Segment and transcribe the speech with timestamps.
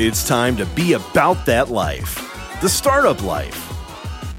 [0.00, 2.14] It's time to be about that life,
[2.60, 3.72] the startup life.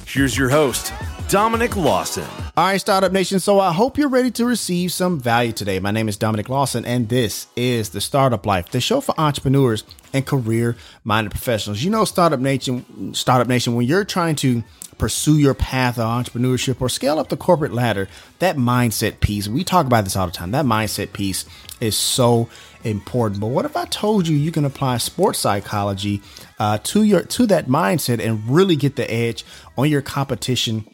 [0.08, 0.94] Here's your host,
[1.28, 2.49] Dominic Lawson.
[2.60, 3.40] All right, Startup Nation.
[3.40, 5.80] So I hope you're ready to receive some value today.
[5.80, 9.86] My name is Dominic Lawson, and this is the Startup Life, the show for entrepreneurs
[10.12, 11.82] and career-minded professionals.
[11.82, 14.62] You know, Startup Nation, Startup Nation, when you're trying to
[14.98, 18.10] pursue your path of entrepreneurship or scale up the corporate ladder,
[18.40, 20.52] that mindset piece, we talk about this all the time.
[20.52, 21.46] That mindset piece
[21.80, 22.50] is so
[22.84, 23.40] important.
[23.40, 26.22] But what if I told you you can apply sports psychology
[26.60, 29.46] uh, to your to that mindset and really get the edge
[29.78, 30.86] on your competition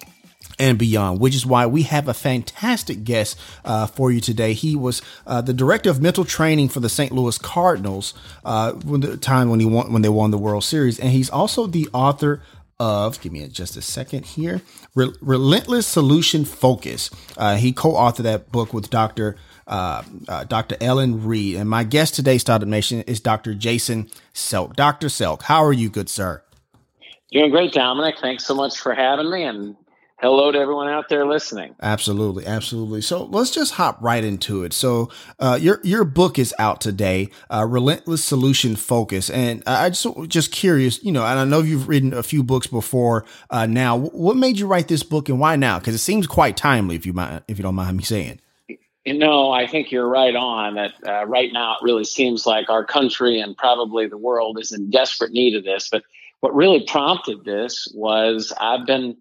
[0.60, 4.54] and beyond, which is why we have a fantastic guest uh, for you today.
[4.54, 7.12] He was uh, the director of mental training for the St.
[7.12, 11.00] Louis Cardinals uh, when the time when he won when they won the World Series,
[11.00, 12.42] and he's also the author
[12.78, 14.62] of give me just a second here
[14.96, 17.10] Re- relentless solution focus.
[17.38, 21.56] Uh, he co-authored that book with dr uh, uh, dr ellen reed.
[21.56, 24.76] And my guest today startup nation is dr jason selk.
[24.76, 26.44] Dr selk how are you good sir?
[27.32, 28.20] Doing great dominic.
[28.20, 29.76] Thanks so much for having me and
[30.18, 31.76] hello to everyone out there listening.
[31.82, 33.02] Absolutely, absolutely.
[33.02, 34.74] So let's just hop right into it.
[34.74, 40.08] So uh, your your book is out today, uh, Relentless Solution Focus, and I just
[40.28, 43.26] just curious, you know, and I know you've written a few books before.
[43.50, 45.80] Uh, now, what made you write this book, and why now?
[45.80, 48.40] Because it seems quite timely, if you mind, if you don't mind me saying.
[49.06, 50.94] You know, I think you're right on that.
[51.06, 54.90] Uh, right now, it really seems like our country and probably the world is in
[54.90, 55.90] desperate need of this.
[55.92, 56.04] But
[56.40, 59.18] what really prompted this was I've been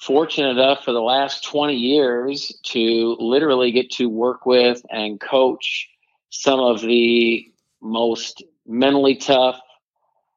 [0.00, 5.88] fortunate enough for the last 20 years to literally get to work with and coach
[6.30, 7.46] some of the
[7.80, 9.60] most mentally tough,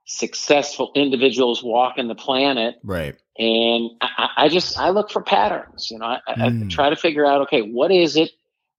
[0.05, 2.75] successful individuals walking the planet.
[2.83, 3.15] Right.
[3.37, 5.89] And I, I just I look for patterns.
[5.91, 6.41] You know, I, mm.
[6.41, 6.67] I, hmm.
[6.67, 8.31] try to figure out okay, what is it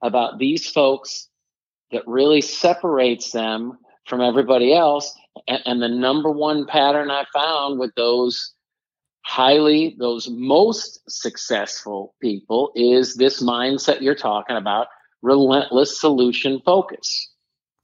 [0.03, 1.29] about these folks
[1.91, 5.15] that really separates them from everybody else?
[5.49, 8.52] And, and the number one pattern I found with those
[9.25, 14.89] highly those most successful people is this mindset you're talking about
[15.23, 17.31] relentless solution focus.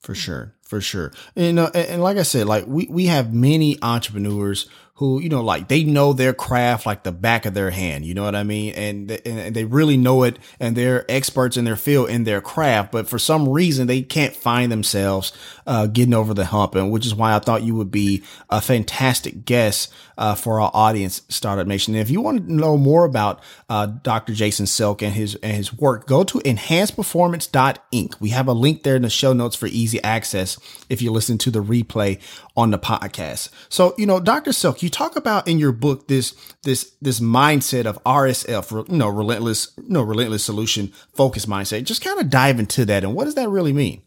[0.01, 1.13] For sure for sure.
[1.35, 5.45] And, uh, and like i said like we, we have many entrepreneurs who, you know,
[5.45, 8.05] like they know their craft like the back of their hand.
[8.05, 8.75] You know what I mean?
[8.75, 12.91] And, and they really know it and they're experts in their field in their craft.
[12.91, 15.33] But for some reason, they can't find themselves
[15.69, 16.75] uh, getting over the hump.
[16.75, 20.73] And which is why I thought you would be a fantastic guest uh, for our
[20.75, 21.95] audience, Startup Nation.
[21.95, 24.35] And if you want to know more about uh, Dr.
[24.35, 28.21] Jason Selk and his and his work, go to enhanceperformance.inc.
[28.21, 30.59] We have a link there in the show notes for easy access
[30.89, 32.21] if you listen to the replay
[32.57, 33.51] on the podcast.
[33.69, 34.51] So, you know, Dr.
[34.51, 39.09] Selk, you talk about in your book this this this mindset of RSF, you know,
[39.09, 41.85] relentless, you know, relentless solution focus mindset.
[41.85, 44.03] Just kind of dive into that and what does that really mean?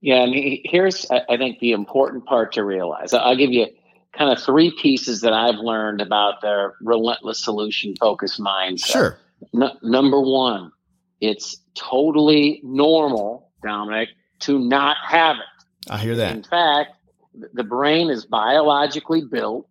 [0.00, 3.12] Yeah, and here's I think the important part to realize.
[3.12, 3.66] I'll give you
[4.12, 8.92] kind of three pieces that I've learned about their relentless solution focus mindset.
[8.92, 9.18] Sure.
[9.82, 10.72] Number one,
[11.20, 14.10] it's totally normal, Dominic,
[14.40, 15.90] to not have it.
[15.90, 16.34] I hear that.
[16.34, 16.92] In fact,
[17.52, 19.68] the brain is biologically built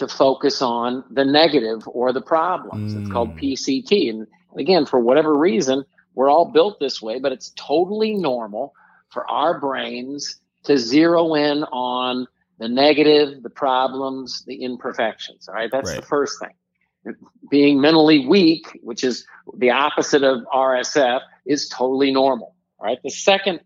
[0.00, 2.94] to focus on the negative or the problems.
[2.94, 3.02] Mm.
[3.02, 3.52] It's called mm.
[3.52, 4.08] PCT.
[4.08, 4.26] And
[4.58, 5.84] again, for whatever reason,
[6.14, 8.72] we're all built this way, but it's totally normal
[9.10, 12.26] for our brains to zero in on
[12.58, 15.48] the negative, the problems, the imperfections.
[15.48, 15.70] All right.
[15.70, 16.00] That's right.
[16.00, 17.14] the first thing.
[17.50, 19.26] Being mentally weak, which is
[19.58, 22.54] the opposite of RSF, is totally normal.
[22.78, 22.98] All right.
[23.02, 23.60] The second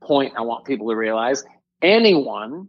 [0.00, 1.42] point I want people to realize
[1.82, 2.68] anyone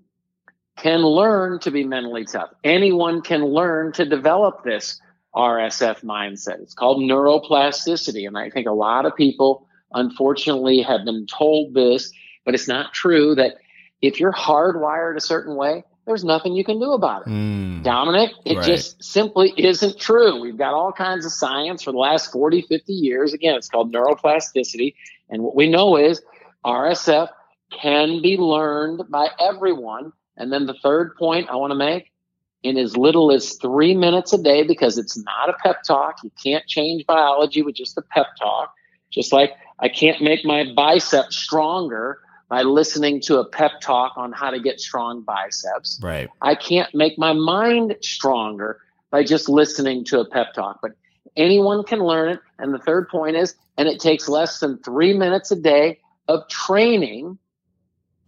[0.77, 2.49] can learn to be mentally tough.
[2.63, 4.99] Anyone can learn to develop this
[5.35, 6.61] RSF mindset.
[6.61, 8.27] It's called neuroplasticity.
[8.27, 12.11] And I think a lot of people, unfortunately, have been told this,
[12.45, 13.55] but it's not true that
[14.01, 17.29] if you're hardwired a certain way, there's nothing you can do about it.
[17.29, 18.65] Mm, Dominic, it right.
[18.65, 20.41] just simply isn't true.
[20.41, 23.33] We've got all kinds of science for the last 40, 50 years.
[23.33, 24.95] Again, it's called neuroplasticity.
[25.29, 26.21] And what we know is
[26.65, 27.29] RSF
[27.71, 32.11] can be learned by everyone and then the third point I want to make
[32.63, 36.17] in as little as three minutes a day, because it's not a pep talk.
[36.23, 38.73] You can't change biology with just a pep talk.
[39.09, 42.19] Just like I can't make my biceps stronger
[42.49, 45.99] by listening to a pep talk on how to get strong biceps.
[46.03, 46.29] Right.
[46.41, 48.79] I can't make my mind stronger
[49.09, 50.79] by just listening to a pep talk.
[50.81, 50.91] But
[51.35, 52.39] anyone can learn it.
[52.59, 56.47] And the third point is, and it takes less than three minutes a day of
[56.49, 57.37] training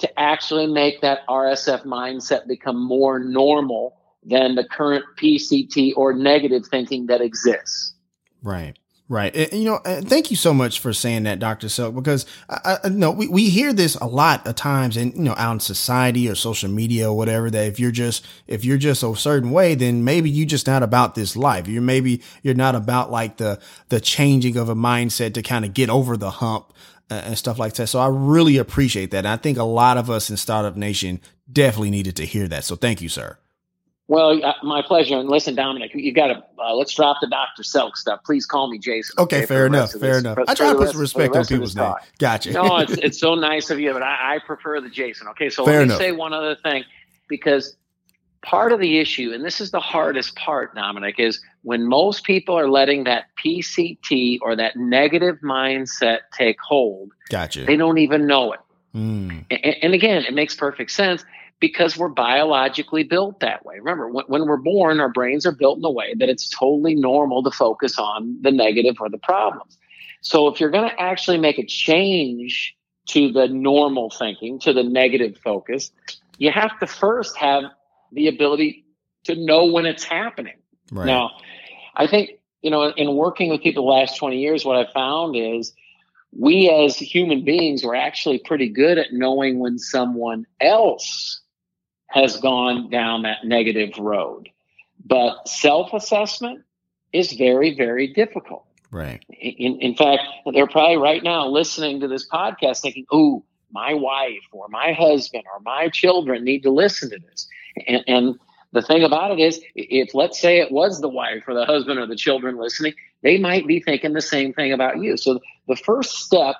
[0.03, 3.95] to actually make that RSF mindset become more normal
[4.25, 7.93] than the current PCT or negative thinking that exists.
[8.41, 8.77] Right.
[9.07, 9.33] Right.
[9.35, 11.67] And, you know, thank you so much for saying that, Dr.
[11.67, 15.23] Selk, because I, I know we, we hear this a lot of times in, you
[15.23, 18.77] know, out in society or social media or whatever, that if you're just, if you're
[18.77, 21.67] just a certain way, then maybe you're just not about this life.
[21.67, 23.59] You're maybe, you're not about like the,
[23.89, 26.73] the changing of a mindset to kind of get over the hump
[27.09, 27.87] and stuff like that.
[27.87, 29.19] So I really appreciate that.
[29.19, 31.21] And I think a lot of us in Startup Nation
[31.51, 32.63] definitely needed to hear that.
[32.63, 33.37] So thank you, sir.
[34.07, 35.17] Well, uh, my pleasure.
[35.17, 37.63] And listen, Dominic, you got to uh, let's drop the Dr.
[37.63, 38.19] Selk stuff.
[38.25, 39.15] Please call me Jason.
[39.17, 39.93] Okay, okay fair enough.
[39.93, 40.37] Fair enough.
[40.47, 41.93] I try to put some respect on people's name.
[42.19, 42.51] Gotcha.
[42.51, 45.27] no, it's, it's so nice of you, but I, I prefer the Jason.
[45.29, 45.99] Okay, so fair let me enough.
[45.99, 46.83] say one other thing
[47.29, 47.77] because
[48.43, 52.57] part of the issue, and this is the hardest part, Dominic, is when most people
[52.57, 57.11] are letting that PCT or that negative mindset take hold.
[57.29, 57.65] Gotcha.
[57.65, 58.59] They don't even know it.
[58.93, 59.45] Mm.
[59.49, 61.25] And, and again, it makes perfect sense
[61.59, 63.79] because we're biologically built that way.
[63.79, 66.93] Remember, when, when, we're born, our brains are built in a way that it's totally
[66.93, 69.77] normal to focus on the negative or the problems.
[70.21, 72.75] So if you're going to actually make a change
[73.09, 75.91] to the normal thinking, to the negative focus,
[76.37, 77.63] you have to first have
[78.13, 78.85] the ability
[79.25, 80.55] to know when it's happening.
[80.91, 81.05] Right.
[81.05, 81.31] Now,
[81.95, 82.31] I think,
[82.61, 85.73] you know, in working with people the last 20 years, what I found is
[86.31, 91.41] we as human beings were actually pretty good at knowing when someone else
[92.07, 94.49] has gone down that negative road.
[95.05, 96.63] But self assessment
[97.11, 98.65] is very, very difficult.
[98.91, 99.23] Right.
[99.29, 100.21] In, in fact,
[100.53, 105.43] they're probably right now listening to this podcast thinking, oh, my wife or my husband
[105.51, 107.47] or my children need to listen to this.
[107.87, 108.39] And, and
[108.71, 111.99] the thing about it is, if let's say it was the wife or the husband
[111.99, 115.15] or the children listening, they might be thinking the same thing about you.
[115.17, 116.55] So the first step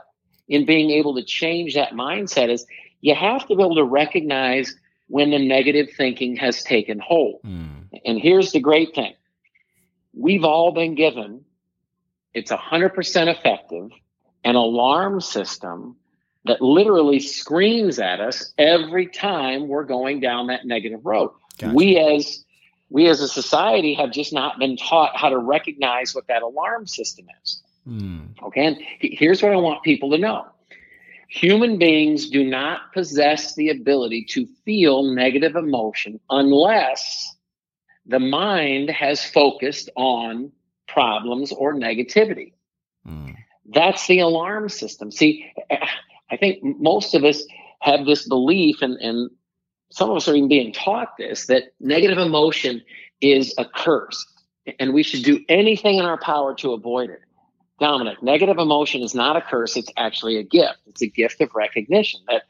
[0.48, 2.66] in being able to change that mindset is
[3.02, 4.76] you have to be able to recognize
[5.08, 7.42] when the negative thinking has taken hold.
[7.44, 7.90] Mm.
[8.06, 9.14] And here's the great thing
[10.14, 11.44] we've all been given,
[12.34, 13.90] it's 100% effective,
[14.44, 15.96] an alarm system
[16.46, 21.32] that literally screams at us every time we're going down that negative road.
[21.58, 21.74] Gotcha.
[21.74, 22.44] We as
[22.90, 26.86] we as a society have just not been taught how to recognize what that alarm
[26.86, 27.62] system is.
[27.88, 28.42] Mm.
[28.44, 30.46] Okay, and here's what I want people to know
[31.34, 37.36] Human beings do not possess the ability to feel negative emotion unless
[38.06, 40.52] the mind has focused on
[40.88, 42.54] problems or negativity.
[43.08, 43.36] Mm.
[43.66, 45.10] That's the alarm system.
[45.10, 45.52] See,
[46.34, 47.44] I think most of us
[47.80, 49.30] have this belief, and, and
[49.92, 52.82] some of us are even being taught this, that negative emotion
[53.22, 54.26] is a curse
[54.80, 57.22] and we should do anything in our power to avoid it.
[57.80, 60.78] Dominic, negative emotion is not a curse, it's actually a gift.
[60.88, 62.44] It's a gift of recognition that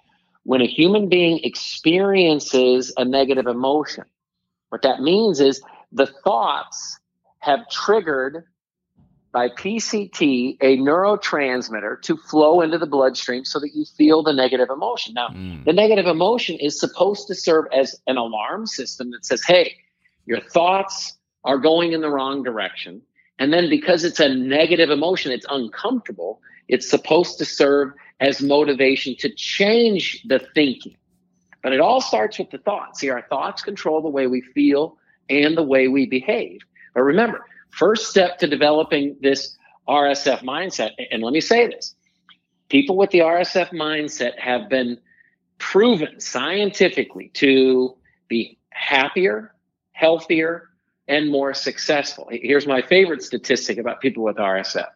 [0.43, 4.03] when a human being experiences a negative emotion,
[4.69, 6.99] what that means is the thoughts
[7.39, 8.45] have triggered
[9.33, 14.69] by PCT a neurotransmitter to flow into the bloodstream so that you feel the negative
[14.69, 15.15] emotion.
[15.15, 15.65] Now, mm.
[15.65, 19.75] the negative emotion is supposed to serve as an alarm system that says, hey,
[20.25, 23.01] your thoughts are going in the wrong direction.
[23.39, 29.15] And then because it's a negative emotion, it's uncomfortable, it's supposed to serve as motivation
[29.19, 30.95] to change the thinking.
[31.63, 32.99] But it all starts with the thoughts.
[32.99, 34.97] See, our thoughts control the way we feel
[35.27, 36.59] and the way we behave.
[36.93, 41.95] But remember, first step to developing this RSF mindset, and let me say this
[42.69, 44.99] people with the RSF mindset have been
[45.57, 47.95] proven scientifically to
[48.27, 49.53] be happier,
[49.91, 50.69] healthier,
[51.07, 52.27] and more successful.
[52.31, 54.87] Here's my favorite statistic about people with RSF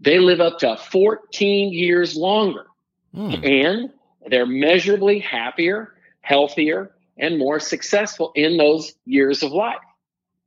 [0.00, 2.66] they live up to 14 years longer,
[3.14, 3.46] mm.
[3.46, 3.90] and
[4.26, 9.76] they're measurably happier, healthier, and more successful in those years of life.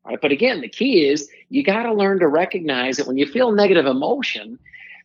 [0.06, 0.20] Right?
[0.22, 3.52] But again, the key is you got to learn to recognize that when you feel
[3.52, 4.60] negative emotion,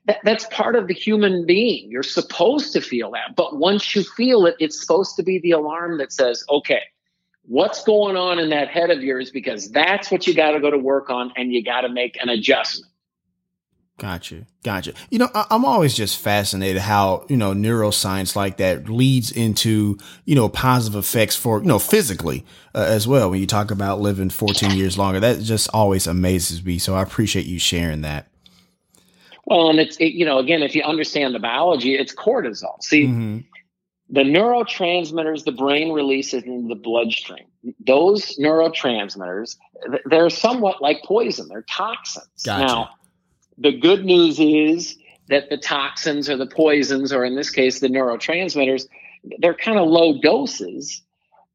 [0.06, 1.90] that, that's part of the human being.
[1.90, 3.36] You're supposed to feel that.
[3.36, 6.82] But once you feel it, it's supposed to be the alarm that says, okay,
[7.42, 10.70] what's going on in that head of yours because that's what you got to go
[10.70, 12.89] to work on and you got to make an adjustment.
[14.00, 14.46] Gotcha.
[14.64, 14.94] Gotcha.
[15.10, 19.98] You know, I, am always just fascinated how, you know, neuroscience like that leads into,
[20.24, 23.28] you know, positive effects for, you know, physically uh, as well.
[23.28, 26.78] When you talk about living 14 years longer, that just always amazes me.
[26.78, 28.28] So I appreciate you sharing that.
[29.44, 32.82] Well, and it's, it, you know, again, if you understand the biology, it's cortisol.
[32.82, 33.38] See, mm-hmm
[34.12, 37.44] the neurotransmitters the brain releases in the bloodstream
[37.86, 39.56] those neurotransmitters
[40.06, 42.66] they're somewhat like poison they're toxins gotcha.
[42.66, 42.90] now
[43.60, 44.96] the good news is
[45.28, 48.88] that the toxins or the poisons or in this case the neurotransmitters
[49.40, 51.02] they're kind of low doses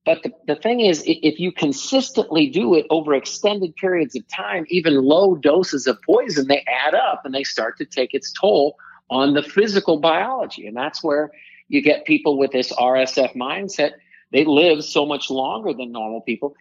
[0.05, 4.65] But the, the thing is, if you consistently do it over extended periods of time,
[4.69, 8.77] even low doses of poison, they add up and they start to take its toll
[9.09, 10.67] on the physical biology.
[10.67, 11.31] And that's where
[11.69, 13.93] you get people with this RSF mindset.
[14.31, 16.55] They live so much longer than normal people.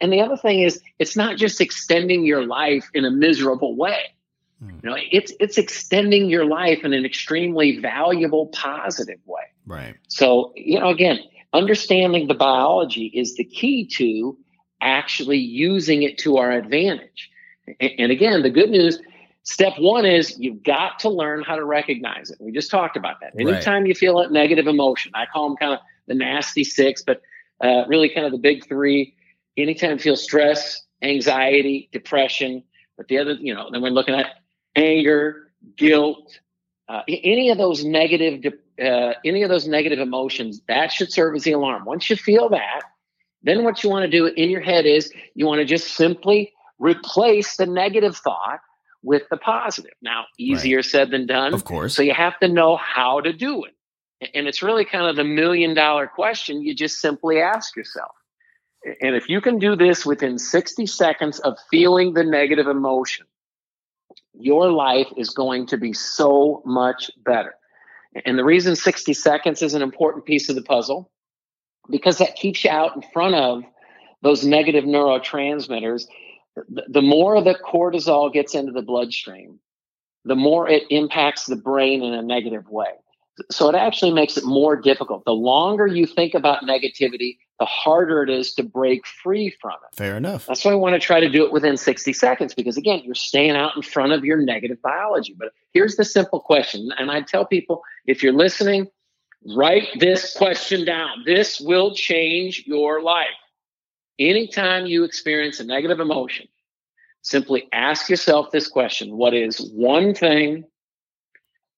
[0.00, 4.00] And the other thing is, it's not just extending your life in a miserable way.
[4.62, 4.70] Hmm.
[4.82, 9.42] You know, it's it's extending your life in an extremely valuable, positive way.
[9.66, 9.94] Right.
[10.08, 11.18] So, you know, again,
[11.52, 14.38] understanding the biology is the key to
[14.80, 17.30] actually using it to our advantage.
[17.80, 19.00] And again, the good news
[19.42, 22.38] step one is you've got to learn how to recognize it.
[22.40, 23.32] We just talked about that.
[23.38, 23.88] Anytime right.
[23.88, 27.22] you feel a negative emotion, I call them kind of the nasty six, but
[27.62, 29.14] uh, really kind of the big three.
[29.56, 32.62] Anytime you feel stress, anxiety, depression,
[32.96, 34.26] but the other, you know, then we're looking at
[34.76, 36.38] anger, guilt,
[36.88, 38.44] uh, any of those negative
[38.80, 41.84] uh, any of those negative emotions, that should serve as the alarm.
[41.86, 42.82] Once you feel that,
[43.42, 46.52] then what you want to do in your head is you want to just simply
[46.78, 48.60] replace the negative thought
[49.02, 49.92] with the positive.
[50.02, 50.84] Now, easier right.
[50.84, 51.54] said than done.
[51.54, 51.94] Of course.
[51.94, 53.72] So you have to know how to do it.
[54.34, 58.12] And it's really kind of the million dollar question you just simply ask yourself.
[59.00, 63.26] And if you can do this within 60 seconds of feeling the negative emotion,
[64.38, 67.54] your life is going to be so much better.
[68.24, 71.10] And the reason 60 seconds is an important piece of the puzzle,
[71.90, 73.62] because that keeps you out in front of
[74.22, 76.06] those negative neurotransmitters.
[76.68, 79.60] The more the cortisol gets into the bloodstream,
[80.24, 82.92] the more it impacts the brain in a negative way.
[83.50, 85.24] So it actually makes it more difficult.
[85.26, 89.96] The longer you think about negativity, the harder it is to break free from it.
[89.96, 90.46] Fair enough.
[90.46, 93.14] That's why I want to try to do it within 60 seconds because, again, you're
[93.14, 95.34] staying out in front of your negative biology.
[95.38, 96.90] But here's the simple question.
[96.98, 98.88] And I tell people if you're listening,
[99.56, 101.22] write this question down.
[101.24, 103.26] This will change your life.
[104.18, 106.48] Anytime you experience a negative emotion,
[107.22, 110.64] simply ask yourself this question What is one thing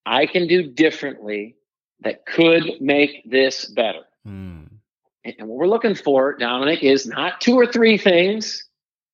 [0.05, 1.55] I can do differently
[2.01, 4.03] that could make this better?
[4.27, 4.68] Mm.
[5.37, 8.65] And what we're looking for, Dominic, is not two or three things,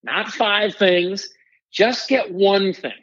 [0.03, 1.29] not five things.
[1.71, 2.93] Just get one thing.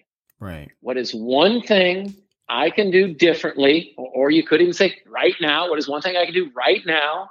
[0.40, 0.70] Right.
[0.80, 2.14] What is one thing
[2.48, 3.94] I can do differently?
[3.96, 6.80] Or you could even say, right now, what is one thing I can do right
[6.86, 7.30] now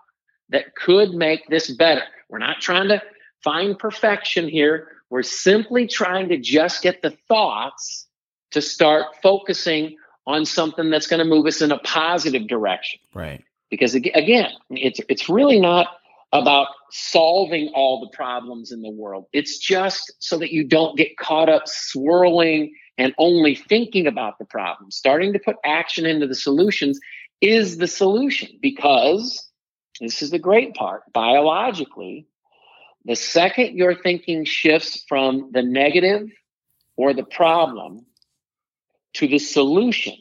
[0.49, 2.03] that could make this better?
[2.29, 3.01] We're not trying to
[3.43, 4.89] find perfection here.
[5.09, 8.07] We're simply trying to just get the thoughts
[8.51, 9.97] to start focusing
[10.27, 12.99] on something that's going to move us in a positive direction.
[13.13, 15.87] Right because again it's it's really not
[16.31, 19.25] about solving all the problems in the world.
[19.33, 24.45] It's just so that you don't get caught up swirling and only thinking about the
[24.45, 24.91] problem.
[24.91, 26.99] Starting to put action into the solutions
[27.41, 29.49] is the solution because
[29.99, 31.01] this is the great part.
[31.11, 32.27] Biologically
[33.05, 36.29] the second your thinking shifts from the negative
[36.95, 38.05] or the problem
[39.13, 40.13] to the solution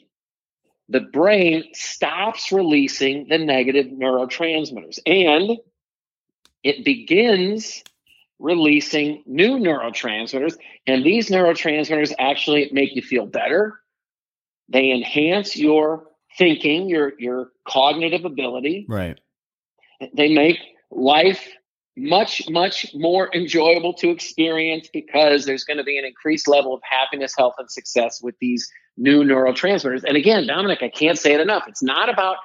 [0.91, 5.57] the brain stops releasing the negative neurotransmitters and
[6.63, 7.81] it begins
[8.39, 10.57] releasing new neurotransmitters.
[10.85, 13.79] And these neurotransmitters actually make you feel better.
[14.67, 16.07] They enhance your
[16.37, 18.85] thinking, your, your cognitive ability.
[18.89, 19.17] Right.
[20.13, 20.57] They make
[20.89, 21.47] life
[21.95, 26.81] much, much more enjoyable to experience because there's going to be an increased level of
[26.83, 30.03] happiness, health, and success with these new neurotransmitters.
[30.03, 31.63] And again, Dominic, I can't say it enough.
[31.67, 32.37] It's not about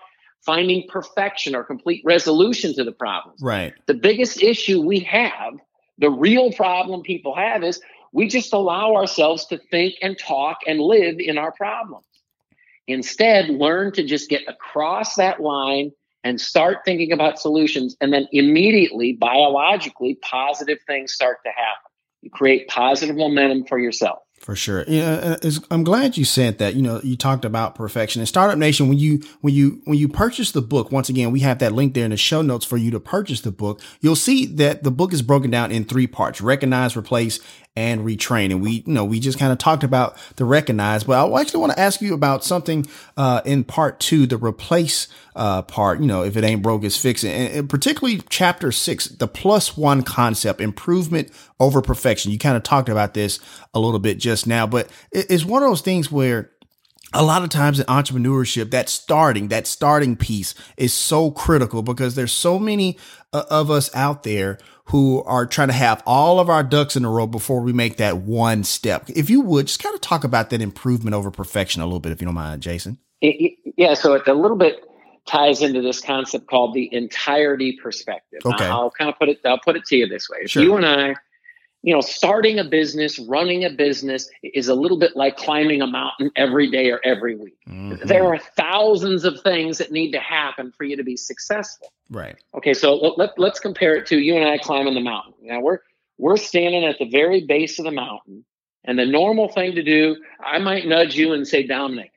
[0.45, 3.41] finding perfection or complete resolution to the problems.
[3.43, 3.75] Right.
[3.87, 5.55] The biggest issue we have,
[5.99, 7.81] the real problem people have is
[8.13, 12.07] we just allow ourselves to think and talk and live in our problems.
[12.87, 15.91] Instead, learn to just get across that line
[16.23, 17.97] and start thinking about solutions.
[18.01, 21.91] And then immediately, biologically, positive things start to happen.
[22.23, 24.19] You create positive momentum for yourself.
[24.47, 24.85] For sure.
[24.87, 26.77] Yeah, uh, uh, I'm glad you said that.
[26.77, 28.89] You know, you talked about perfection and Startup Nation.
[28.89, 31.95] When you when you when you purchase the book, once again, we have that link
[31.95, 33.81] there in the show notes for you to purchase the book.
[34.01, 37.41] You'll see that the book is broken down in three parts: recognize, replace,
[37.77, 38.51] and retrain.
[38.51, 41.61] And we, you know, we just kind of talked about the recognize, but I actually
[41.61, 46.01] want to ask you about something uh, in part two, the replace uh, part.
[46.01, 47.31] You know, if it ain't broke, it's fix it.
[47.31, 51.31] And, and particularly chapter six, the plus one concept, improvement
[51.61, 52.33] over perfection.
[52.33, 53.39] You kind of talked about this
[53.75, 56.51] a little bit just now, but it's one of those things where
[57.13, 62.15] a lot of times in entrepreneurship that starting that starting piece is so critical because
[62.15, 62.99] there's so many
[63.33, 67.05] uh, of us out there who are trying to have all of our ducks in
[67.05, 70.25] a row before we make that one step if you would just kind of talk
[70.25, 74.15] about that improvement over perfection a little bit if you don't mind jason yeah so
[74.15, 74.83] it's a little bit
[75.27, 78.41] ties into this concept called the entirety perspective.
[78.45, 78.65] Okay.
[78.65, 80.39] I'll kind of put it I'll put it to you this way.
[80.43, 80.63] If Sure.
[80.63, 81.17] you and I,
[81.87, 85.87] you know, starting a business, running a business is a little bit like climbing a
[85.87, 87.57] mountain every day or every week.
[87.69, 88.01] Mhm.
[88.03, 91.93] There are thousands of things that need to happen for you to be successful.
[92.11, 92.37] right.
[92.55, 95.35] Okay, so let, let, let's compare it to you and I climbing the mountain.
[95.43, 95.79] Now we're
[96.19, 98.45] we're standing at the very base of the mountain,
[98.85, 102.11] and the normal thing to do, I might nudge you and say, Dominic,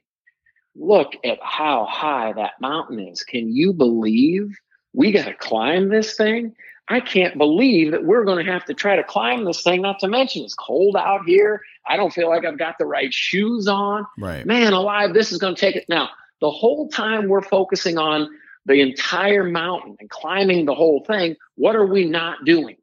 [0.76, 3.24] look at how high that mountain is.
[3.24, 4.58] Can you believe
[4.94, 6.56] we got to climb this thing?
[6.90, 9.82] I can't believe that we're going to have to try to climb this thing.
[9.84, 11.62] Not to mention it's cold out here.
[11.88, 14.46] I don't feel like I've got the right shoes on Right.
[14.46, 15.86] man alive, this is going to take it.
[15.88, 16.10] Now,
[16.42, 18.30] the whole time we're focusing on
[18.66, 22.78] the entire mountain and climbing the whole thing, what are we not doing?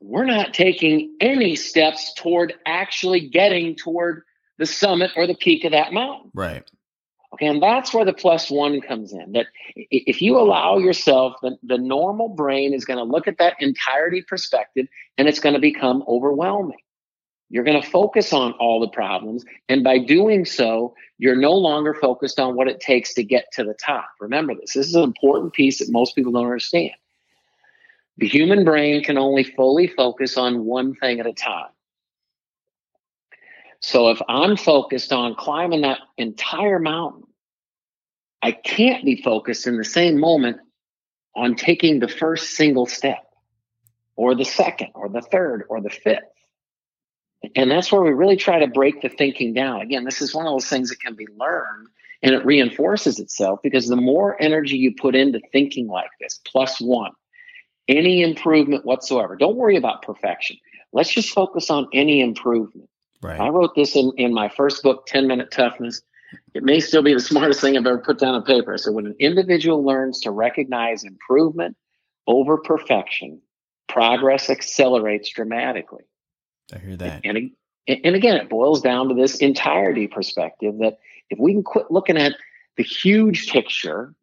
[0.00, 4.22] We're not taking any steps toward actually getting toward
[4.58, 6.30] the summit or the peak of that mountain.
[6.32, 6.70] Right.
[7.40, 9.32] And that's where the plus one comes in.
[9.32, 13.56] That if you allow yourself, the, the normal brain is going to look at that
[13.60, 16.78] entirety perspective and it's going to become overwhelming.
[17.48, 19.44] You're going to focus on all the problems.
[19.68, 23.64] And by doing so, you're no longer focused on what it takes to get to
[23.64, 24.08] the top.
[24.20, 24.74] Remember this.
[24.74, 26.92] This is an important piece that most people don't understand.
[28.18, 31.70] The human brain can only fully focus on one thing at a time.
[33.80, 37.24] So if I'm focused on climbing that entire mountain,
[38.42, 40.58] I can't be focused in the same moment
[41.34, 43.24] on taking the first single step
[44.16, 46.24] or the second or the third or the fifth.
[47.56, 49.80] And that's where we really try to break the thinking down.
[49.80, 51.88] Again, this is one of those things that can be learned
[52.22, 56.80] and it reinforces itself because the more energy you put into thinking like this, plus
[56.80, 57.12] one,
[57.88, 60.56] any improvement whatsoever, don't worry about perfection.
[60.92, 62.88] Let's just focus on any improvement.
[63.22, 63.40] Right.
[63.40, 66.02] I wrote this in, in my first book, 10 Minute Toughness.
[66.54, 68.76] It may still be the smartest thing I've ever put down on paper.
[68.78, 71.76] So, when an individual learns to recognize improvement
[72.26, 73.40] over perfection,
[73.88, 76.04] progress accelerates dramatically.
[76.72, 77.22] I hear that.
[77.24, 77.52] And,
[77.88, 80.98] and again, it boils down to this entirety perspective that
[81.30, 82.34] if we can quit looking at
[82.76, 84.14] the huge picture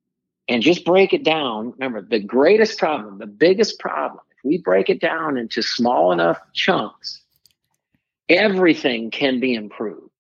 [0.48, 4.90] and just break it down, remember the greatest problem, the biggest problem, if we break
[4.90, 7.22] it down into small enough chunks,
[8.30, 10.12] everything can be improved.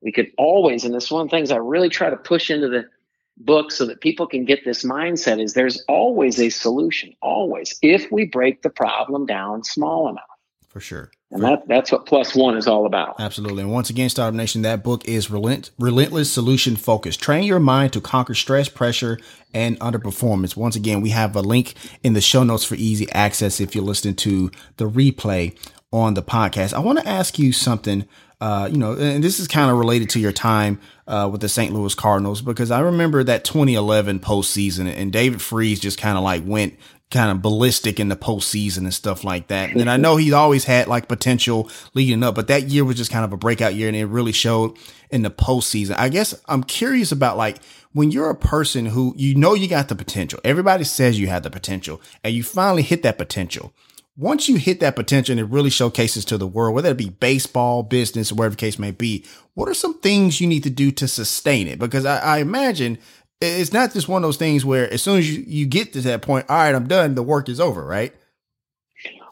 [0.00, 2.50] We could always, and this is one of the things I really try to push
[2.50, 2.88] into the
[3.36, 8.10] book so that people can get this mindset is there's always a solution, always, if
[8.10, 10.24] we break the problem down small enough.
[10.68, 11.10] For sure.
[11.30, 13.16] And that, that's what plus one is all about.
[13.18, 13.62] Absolutely.
[13.62, 17.16] And once again, Startup Nation, that book is Relent- Relentless Solution Focus.
[17.16, 19.18] Train your mind to conquer stress, pressure,
[19.52, 20.56] and underperformance.
[20.56, 23.84] Once again, we have a link in the show notes for easy access if you're
[23.84, 25.56] listening to the replay
[25.92, 26.72] on the podcast.
[26.72, 28.06] I want to ask you something,
[28.40, 31.48] uh, you know, and this is kind of related to your time uh, with the
[31.48, 31.72] St.
[31.72, 36.44] Louis Cardinals, because I remember that 2011 postseason and David Freese just kind of like
[36.46, 36.78] went
[37.10, 39.70] kind of ballistic in the postseason and stuff like that.
[39.70, 43.10] And I know he's always had like potential leading up, but that year was just
[43.10, 44.76] kind of a breakout year and it really showed
[45.10, 45.96] in the postseason.
[45.96, 49.88] I guess I'm curious about like when you're a person who you know you got
[49.88, 53.72] the potential, everybody says you have the potential and you finally hit that potential.
[54.20, 57.08] Once you hit that potential and it really showcases to the world, whether it be
[57.08, 60.70] baseball, business, or whatever the case may be, what are some things you need to
[60.70, 61.78] do to sustain it?
[61.78, 62.98] Because I, I imagine
[63.40, 66.00] it's not just one of those things where as soon as you, you get to
[66.00, 68.12] that point, all right, I'm done, the work is over, right?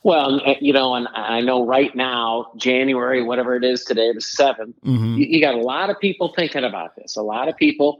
[0.04, 4.72] Well, you know, and I know right now, January, whatever it is today, the 7th,
[4.84, 5.16] Mm-hmm.
[5.16, 7.16] you, you got a lot of people thinking about this.
[7.16, 7.98] A lot of people,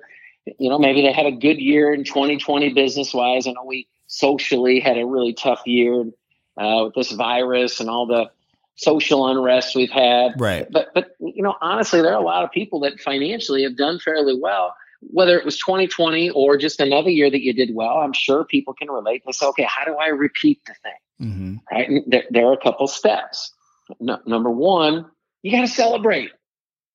[0.61, 3.49] you know, maybe they had a good year in 2020 business wise.
[3.49, 6.05] I know we socially had a really tough year
[6.57, 8.31] uh, with this virus and all the
[8.77, 10.39] social unrest we've had.
[10.39, 10.67] Right.
[10.71, 13.99] But, but, you know, honestly, there are a lot of people that financially have done
[13.99, 14.75] fairly well.
[15.01, 18.75] Whether it was 2020 or just another year that you did well, I'm sure people
[18.75, 19.23] can relate.
[19.25, 21.29] They say, okay, how do I repeat the thing?
[21.29, 21.57] Mm-hmm.
[21.71, 21.89] right?
[21.89, 23.53] And there, there are a couple steps.
[24.01, 25.07] No, number one,
[25.43, 26.31] you got to celebrate.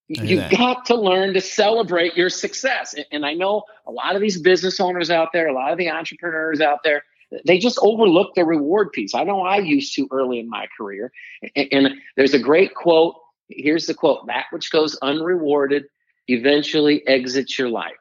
[0.07, 0.51] You've that.
[0.51, 2.93] got to learn to celebrate your success.
[2.93, 5.77] And, and I know a lot of these business owners out there, a lot of
[5.77, 7.03] the entrepreneurs out there,
[7.45, 9.15] they just overlook the reward piece.
[9.15, 11.11] I know I used to early in my career.
[11.55, 13.15] And, and there's a great quote.
[13.49, 15.85] Here's the quote that which goes unrewarded
[16.27, 17.91] eventually exits your life.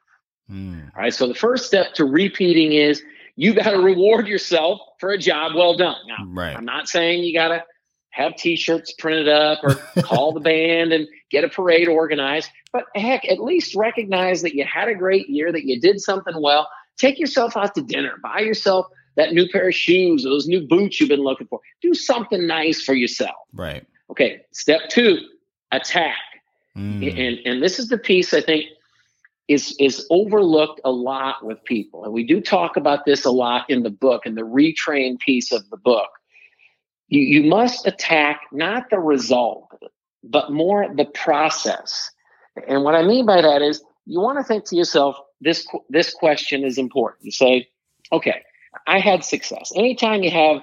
[0.50, 0.90] Mm.
[0.94, 1.14] All right.
[1.14, 3.02] So the first step to repeating is
[3.36, 5.96] you got to reward yourself for a job well done.
[6.06, 6.56] Now, Right.
[6.56, 7.64] I'm not saying you got to
[8.10, 13.24] have t-shirts printed up or call the band and get a parade organized, but heck,
[13.28, 16.68] at least recognize that you had a great year, that you did something well.
[16.98, 18.86] Take yourself out to dinner, buy yourself
[19.20, 21.60] that new pair of shoes, those new boots you've been looking for.
[21.80, 23.36] Do something nice for yourself.
[23.52, 23.86] Right.
[24.10, 24.40] Okay.
[24.52, 25.18] Step two,
[25.72, 26.16] attack.
[26.76, 27.08] Mm.
[27.10, 28.66] And and this is the piece I think
[29.50, 33.68] is is overlooked a lot with people and we do talk about this a lot
[33.68, 36.08] in the book in the retrain piece of the book
[37.08, 39.68] you, you must attack not the result
[40.22, 42.12] but more the process
[42.68, 46.14] and what i mean by that is you want to think to yourself this this
[46.14, 47.68] question is important you say
[48.12, 48.42] okay
[48.86, 50.62] i had success anytime you have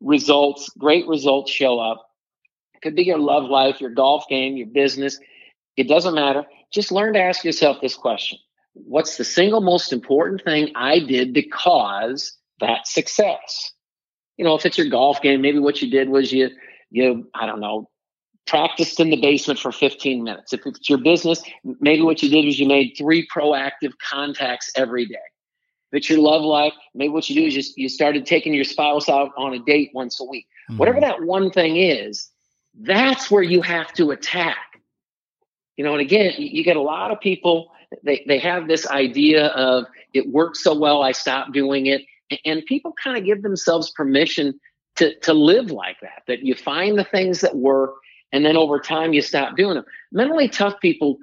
[0.00, 2.10] results great results show up
[2.74, 5.18] it could be your love life your golf game your business
[5.76, 8.38] it doesn't matter just learn to ask yourself this question
[8.86, 13.72] What's the single most important thing I did to cause that success?
[14.36, 16.50] You know, if it's your golf game, maybe what you did was you,
[16.90, 17.88] you, I don't know,
[18.46, 20.52] practiced in the basement for 15 minutes.
[20.52, 21.42] If it's your business,
[21.80, 25.16] maybe what you did was you made three proactive contacts every day.
[25.92, 29.08] It's your love life, maybe what you do is just you started taking your spouse
[29.08, 30.46] out on a date once a week.
[30.68, 30.78] Mm-hmm.
[30.78, 32.28] Whatever that one thing is,
[32.80, 34.68] that's where you have to attack
[35.78, 37.72] you know and again you get a lot of people
[38.04, 42.02] they, they have this idea of it works so well i stop doing it
[42.44, 44.60] and people kind of give themselves permission
[44.96, 47.94] to, to live like that that you find the things that work
[48.32, 51.16] and then over time you stop doing them mentally tough people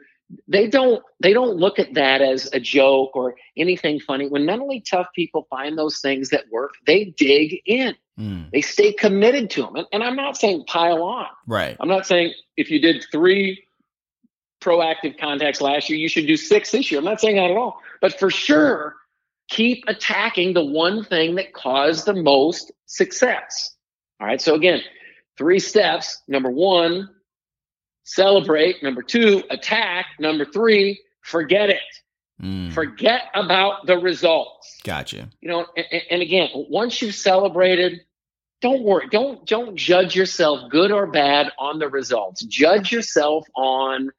[0.47, 4.81] they don't they don't look at that as a joke or anything funny when mentally
[4.81, 8.49] tough people find those things that work they dig in mm.
[8.51, 12.07] they stay committed to them and, and i'm not saying pile on right i'm not
[12.07, 13.65] saying if you did three
[14.65, 15.99] proactive contacts last year.
[15.99, 16.99] You should do six this year.
[16.99, 17.79] I'm not saying that at all.
[18.01, 18.95] But for sure,
[19.47, 23.75] keep attacking the one thing that caused the most success.
[24.19, 24.41] All right.
[24.41, 24.81] So again,
[25.37, 26.21] three steps.
[26.27, 27.09] Number one,
[28.05, 28.81] celebrate.
[28.81, 30.05] Number two, attack.
[30.19, 31.81] Number three, forget it.
[32.41, 32.71] Mm.
[32.71, 34.77] Forget about the results.
[34.83, 35.29] Gotcha.
[35.41, 38.01] You know, and, and again, once you've celebrated,
[38.61, 39.07] don't worry.
[39.11, 42.43] Don't don't judge yourself, good or bad, on the results.
[42.45, 44.09] Judge yourself on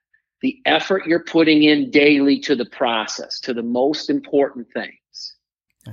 [0.43, 4.93] the effort you're putting in daily to the process, to the most important things.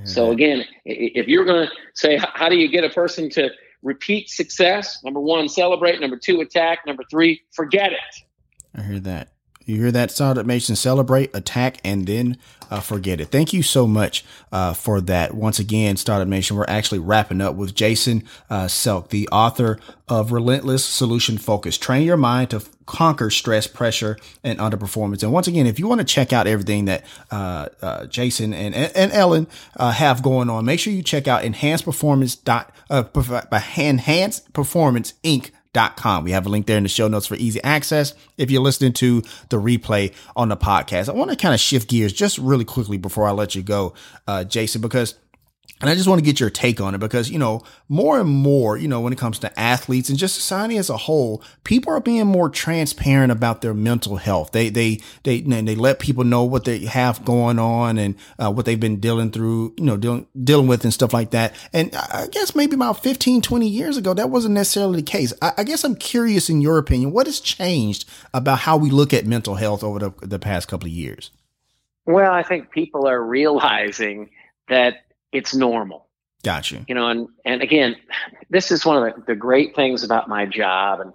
[0.04, 0.32] So, that.
[0.32, 3.50] again, if you're going to say, how do you get a person to
[3.84, 5.04] repeat success?
[5.04, 6.00] Number one, celebrate.
[6.00, 6.80] Number two, attack.
[6.86, 8.24] Number three, forget it.
[8.74, 9.33] I hear that.
[9.66, 10.76] You hear that, Startup Nation?
[10.76, 12.36] Celebrate, attack, and then
[12.70, 13.28] uh, forget it.
[13.28, 15.34] Thank you so much uh, for that.
[15.34, 20.32] Once again, Startup Nation, we're actually wrapping up with Jason uh, Selk, the author of
[20.32, 21.78] Relentless Solution Focus.
[21.78, 25.22] Train your mind to conquer stress, pressure, and underperformance.
[25.22, 28.74] And once again, if you want to check out everything that uh, uh, Jason and,
[28.74, 29.46] and Ellen
[29.76, 33.04] uh, have going on, make sure you check out Enhanced Performance dot uh,
[33.76, 35.50] Enhanced Performance Inc.
[36.24, 38.92] We have a link there in the show notes for easy access if you're listening
[38.94, 41.08] to the replay on the podcast.
[41.08, 43.94] I want to kind of shift gears just really quickly before I let you go,
[44.26, 45.14] uh, Jason, because
[45.84, 48.30] and I just want to get your take on it because, you know, more and
[48.30, 51.92] more, you know, when it comes to athletes and just society as a whole, people
[51.92, 54.52] are being more transparent about their mental health.
[54.52, 58.64] They, they, they, they let people know what they have going on and uh, what
[58.64, 61.54] they've been dealing through, you know, dealing, dealing with and stuff like that.
[61.74, 65.34] And I guess maybe about 15, 20 years ago, that wasn't necessarily the case.
[65.42, 69.12] I, I guess I'm curious in your opinion, what has changed about how we look
[69.12, 71.30] at mental health over the, the past couple of years?
[72.06, 74.30] Well, I think people are realizing
[74.68, 76.06] that it's normal.
[76.42, 76.84] Gotcha.
[76.86, 77.96] You know, and and again,
[78.50, 81.12] this is one of the, the great things about my job, and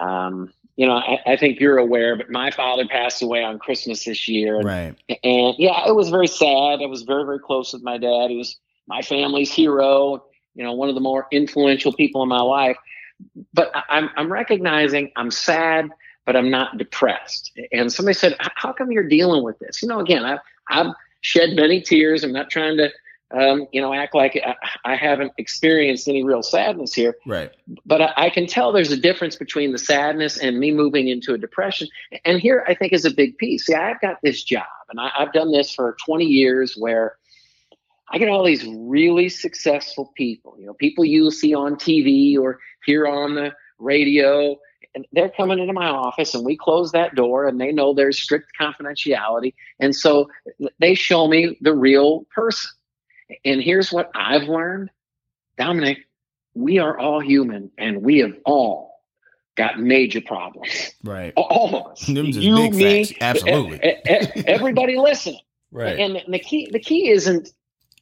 [0.00, 4.04] um, you know, I, I, think you're aware, but my father passed away on Christmas
[4.04, 4.94] this year, and, right?
[5.22, 6.80] And yeah, it was very sad.
[6.82, 8.30] I was very very close with my dad.
[8.30, 8.56] He was
[8.88, 10.24] my family's hero.
[10.54, 12.76] You know, one of the more influential people in my life.
[13.52, 15.90] But I'm I'm recognizing I'm sad,
[16.24, 17.52] but I'm not depressed.
[17.70, 20.40] And somebody said, "How come you're dealing with this?" You know, again, I've
[20.70, 22.24] I've shed many tears.
[22.24, 22.90] I'm not trying to
[23.34, 27.16] um, you know, act like I, I, haven't experienced any real sadness here.
[27.26, 27.50] Right.
[27.84, 31.34] But I, I, can tell there's a difference between the sadness and me moving into
[31.34, 31.88] a depression.
[32.24, 33.66] And here I think is a big piece.
[33.66, 37.16] See, I've got this job and I, I've done this for 20 years where
[38.10, 42.60] I get all these really successful people, you know, people you see on TV or
[42.84, 44.56] hear on the radio.
[44.94, 48.16] And they're coming into my office and we close that door and they know there's
[48.16, 49.54] strict confidentiality.
[49.80, 50.28] And so
[50.78, 52.70] they show me the real person
[53.44, 54.90] and here's what I've learned
[55.56, 55.98] Dominic,
[56.54, 59.00] we are all human and we have all
[59.56, 60.92] got major problems.
[61.04, 61.32] Right.
[61.36, 62.08] All of us.
[62.08, 63.18] you, me, facts.
[63.20, 63.80] absolutely.
[64.46, 65.40] everybody listening.
[65.70, 65.98] Right.
[65.98, 67.50] And the key, the key isn't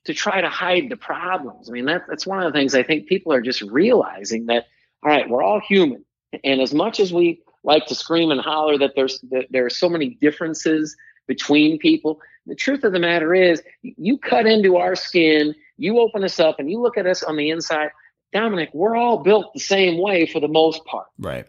[0.05, 1.69] to try to hide the problems.
[1.69, 4.67] I mean, that, that's one of the things I think people are just realizing that,
[5.03, 6.05] all right, we're all human.
[6.45, 9.71] And as much as we like to scream and holler that there's that there are
[9.71, 14.97] so many differences between people, the truth of the matter is, you cut into our
[14.97, 17.91] skin, you open us up, and you look at us on the inside.
[18.33, 21.07] Dominic, we're all built the same way for the most part.
[21.19, 21.47] Right.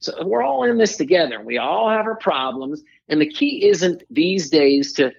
[0.00, 1.40] So we're all in this together.
[1.40, 2.82] We all have our problems.
[3.08, 5.12] And the key isn't these days to,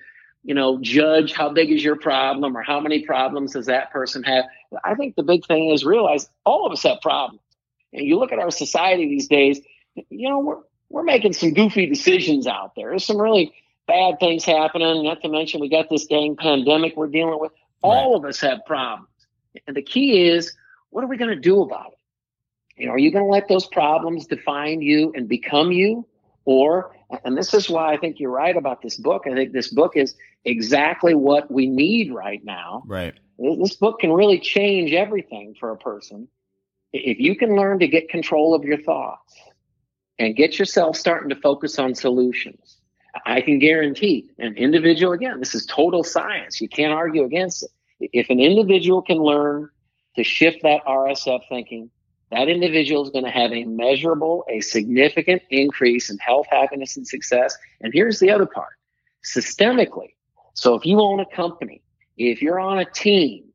[0.44, 4.22] you know, judge how big is your problem or how many problems does that person
[4.24, 4.46] have.
[4.84, 7.42] I think the big thing is realize all of us have problems.
[7.94, 9.60] And you look at our society these days,
[10.10, 10.58] you know, we're
[10.90, 12.90] we're making some goofy decisions out there.
[12.90, 13.54] There's some really
[13.88, 15.04] bad things happening.
[15.04, 17.52] Not to mention we got this dang pandemic we're dealing with.
[17.82, 18.18] All right.
[18.18, 19.10] of us have problems.
[19.68, 20.54] And the key is,
[20.90, 22.82] what are we going to do about it?
[22.82, 26.06] You know, are you going to let those problems define you and become you?
[26.46, 29.24] Or, and this is why I think you're right about this book.
[29.26, 32.84] I think this book is exactly what we need right now.
[32.86, 33.16] Right.
[33.38, 36.28] This book can really change everything for a person.
[36.94, 39.36] If you can learn to get control of your thoughts
[40.18, 42.75] and get yourself starting to focus on solutions,
[43.26, 46.62] I can guarantee an individual, again, this is total science.
[46.62, 48.10] You can't argue against it.
[48.14, 49.70] If an individual can learn
[50.16, 51.90] to shift that RSF thinking,
[52.32, 57.08] that individual is going to have a measurable, a significant increase in health, happiness, and
[57.08, 57.56] success.
[57.82, 58.74] And here's the other part
[59.24, 60.14] systemically.
[60.54, 61.82] So if you own a company,
[62.18, 63.46] if you're on a team,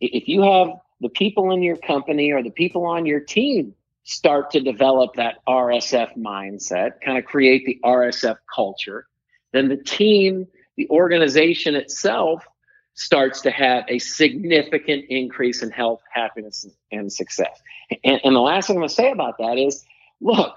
[0.00, 0.68] if you have
[1.00, 5.44] the people in your company or the people on your team start to develop that
[5.46, 9.06] RSF mindset, kind of create the RSF culture,
[9.52, 12.44] then the team, the organization itself
[12.94, 17.60] starts to have a significant increase in health, happiness, and success.
[18.02, 19.84] And, and the last thing I'm going to say about that is
[20.20, 20.56] look,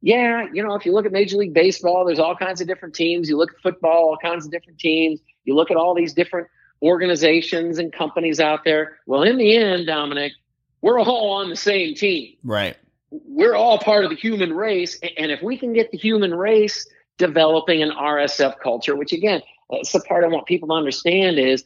[0.00, 2.94] yeah, you know, if you look at Major League Baseball, there's all kinds of different
[2.94, 3.28] teams.
[3.28, 5.20] You look at football, all kinds of different teams.
[5.44, 6.48] You look at all these different
[6.82, 8.98] organizations and companies out there.
[9.06, 10.32] Well, in the end, Dominic,
[10.80, 12.36] we're all on the same team.
[12.42, 12.76] Right.
[13.10, 14.98] We're all part of the human race.
[15.16, 16.88] And if we can get the human race
[17.22, 21.64] developing an RSF culture, which again, that's the part I want people to understand is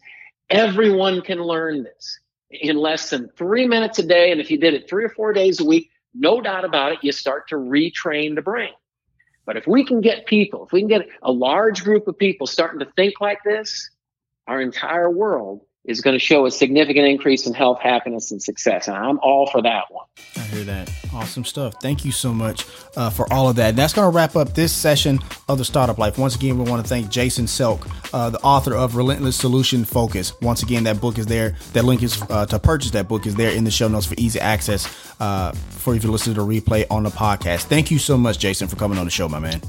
[0.50, 4.30] everyone can learn this in less than three minutes a day.
[4.30, 6.98] And if you did it three or four days a week, no doubt about it,
[7.00, 8.74] you start to retrain the brain.
[9.46, 12.46] But if we can get people, if we can get a large group of people
[12.46, 13.90] starting to think like this,
[14.46, 18.88] our entire world is going to show a significant increase in health, happiness, and success.
[18.88, 20.06] And I'm all for that one.
[20.36, 20.90] I hear that.
[21.14, 21.74] Awesome stuff.
[21.80, 23.70] Thank you so much uh, for all of that.
[23.70, 26.18] And that's going to wrap up this session of the Startup Life.
[26.18, 30.38] Once again, we want to thank Jason Selk, uh, the author of Relentless Solution Focus.
[30.40, 31.56] Once again, that book is there.
[31.72, 34.14] That link is uh, to purchase that book is there in the show notes for
[34.18, 34.86] easy access
[35.20, 37.64] uh, for if you listen to the replay on the podcast.
[37.64, 39.60] Thank you so much, Jason, for coming on the show, my man.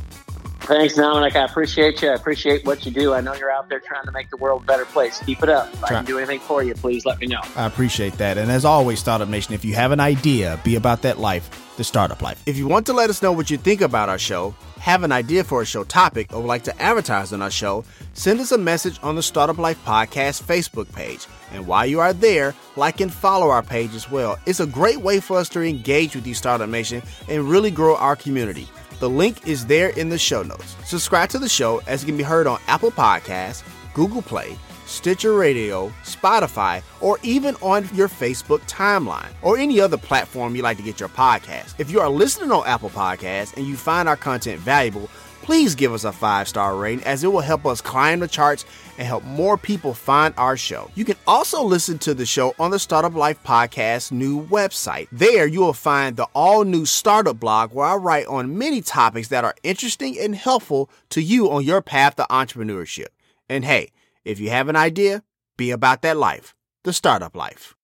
[0.61, 1.35] Thanks, Dominic.
[1.35, 2.09] I appreciate you.
[2.09, 3.13] I appreciate what you do.
[3.13, 5.19] I know you're out there trying to make the world a better place.
[5.19, 5.71] Keep it up.
[5.73, 5.89] If Try.
[5.89, 7.41] I can do anything for you, please let me know.
[7.55, 8.37] I appreciate that.
[8.37, 11.83] And as always, Startup Nation, if you have an idea, be about that life, the
[11.83, 12.41] startup life.
[12.45, 15.11] If you want to let us know what you think about our show, have an
[15.11, 18.51] idea for a show topic, or would like to advertise on our show, send us
[18.51, 21.27] a message on the Startup Life Podcast Facebook page.
[21.53, 24.37] And while you are there, like and follow our page as well.
[24.45, 27.95] It's a great way for us to engage with you, Startup Nation, and really grow
[27.95, 28.67] our community.
[28.99, 30.75] The link is there in the show notes.
[30.83, 34.57] Subscribe to the show as it can be heard on Apple Podcasts, Google Play,
[34.87, 40.77] Stitcher Radio, Spotify, or even on your Facebook timeline or any other platform you like
[40.77, 41.75] to get your podcast.
[41.77, 45.09] If you are listening on Apple Podcasts and you find our content valuable,
[45.47, 48.65] please give us a five star rating as it will help us climb the charts
[48.97, 50.91] and help more people find our show.
[50.93, 55.07] You can also listen to the show on the Startup Life Podcast new website.
[55.09, 59.29] There you will find the all new startup blog where I write on many topics
[59.29, 63.07] that are interesting and helpful to you on your path to entrepreneurship.
[63.47, 63.93] And hey,
[64.25, 65.23] if you have an idea,
[65.55, 67.76] be about that life, the startup life.